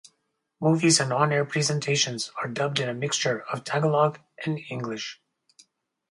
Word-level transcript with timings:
Movies 0.59 0.99
and 0.99 1.13
on-air 1.13 1.45
presentations 1.45 2.31
are 2.41 2.47
dubbed 2.47 2.79
in 2.79 2.89
a 2.89 2.93
mixture 2.95 3.41
of 3.51 3.63
Tagalog 3.63 4.17
and 4.43 4.57
English. 4.71 5.21